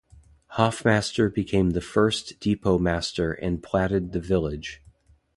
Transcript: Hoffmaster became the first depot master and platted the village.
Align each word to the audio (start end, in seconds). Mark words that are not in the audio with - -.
Hoffmaster 0.53 1.31
became 1.31 1.69
the 1.73 1.79
first 1.79 2.39
depot 2.39 2.79
master 2.79 3.33
and 3.33 3.61
platted 3.61 4.13
the 4.13 4.19
village. 4.19 4.81